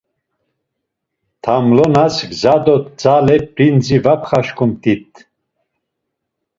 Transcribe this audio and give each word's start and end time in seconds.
Tamlonas 1.43 2.15
gza 2.31 2.53
do 2.65 2.75
tzale 2.99 3.37
p̌rindzi 3.55 3.97
var 4.03 4.17
pxaşǩumt̆it. 4.21 5.09